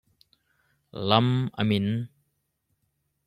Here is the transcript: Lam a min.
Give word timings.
Lam 1.11 1.27
a 1.63 1.69
min. 1.71 1.87